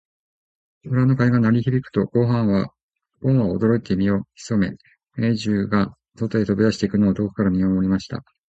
[0.81, 2.73] 村の鐘が鳴り響くと、ごんは
[3.23, 4.75] 驚いて身を潜め、
[5.13, 8.23] 兵十が外へ飛び出していくのを遠くから見守りました。